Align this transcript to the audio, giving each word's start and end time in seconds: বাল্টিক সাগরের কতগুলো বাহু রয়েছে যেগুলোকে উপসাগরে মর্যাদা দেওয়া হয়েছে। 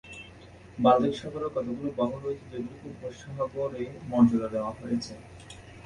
বাল্টিক 0.77 1.13
সাগরের 1.19 1.51
কতগুলো 1.55 1.89
বাহু 1.99 2.15
রয়েছে 2.17 2.45
যেগুলোকে 2.51 2.85
উপসাগরে 2.91 3.81
মর্যাদা 4.11 4.47
দেওয়া 4.53 4.71
হয়েছে। 4.79 5.13